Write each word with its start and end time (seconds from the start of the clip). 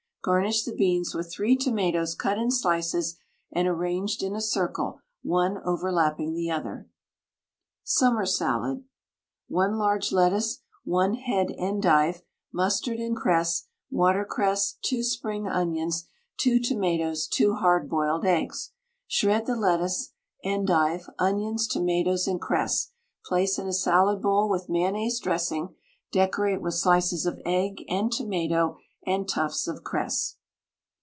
Garnish 0.23 0.65
the 0.65 0.75
beans 0.75 1.15
with 1.15 1.33
three 1.33 1.55
tomatoes 1.55 2.13
cut 2.13 2.37
in 2.37 2.51
slices 2.51 3.17
and 3.51 3.67
arranged 3.67 4.21
in 4.21 4.35
a 4.35 4.39
circle 4.41 4.99
one 5.23 5.57
overlapping 5.65 6.35
the 6.35 6.51
other. 6.51 6.87
SUMMER 7.83 8.27
SALAD. 8.27 8.83
1 9.47 9.77
large 9.79 10.11
lettuce, 10.11 10.59
1 10.83 11.15
head 11.15 11.47
endive, 11.57 12.21
mustard 12.53 12.99
and 12.99 13.17
cress, 13.17 13.65
watercress, 13.89 14.77
2 14.83 15.01
spring 15.01 15.47
onions, 15.47 16.05
2 16.37 16.59
tomatoes, 16.59 17.27
two 17.27 17.55
hard 17.55 17.89
boiled 17.89 18.23
eggs. 18.23 18.73
Shred 19.07 19.47
the 19.47 19.55
lettuce, 19.55 20.13
endive, 20.43 21.09
onions, 21.17 21.67
tomatoes, 21.67 22.27
and 22.27 22.39
cress, 22.39 22.91
place 23.25 23.57
in 23.57 23.65
a 23.65 23.73
salad 23.73 24.21
bowl 24.21 24.51
with 24.51 24.69
mayonnaise 24.69 25.19
dressing, 25.19 25.73
decorate 26.11 26.61
with 26.61 26.75
slices 26.75 27.25
of 27.25 27.41
egg 27.43 27.83
and 27.89 28.11
tomato 28.13 28.77
and 29.03 29.27
tufts 29.27 29.67
of 29.67 29.83
cress. 29.83 30.35